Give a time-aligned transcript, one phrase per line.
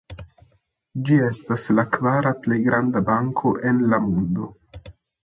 [1.09, 4.49] Ĝi estas la kvara plej granda banko en la mondo.